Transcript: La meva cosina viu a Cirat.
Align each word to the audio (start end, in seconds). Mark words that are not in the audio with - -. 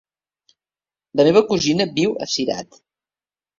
La 1.21 1.27
meva 1.29 1.45
cosina 1.53 1.89
viu 2.01 2.17
a 2.27 2.31
Cirat. 2.39 2.83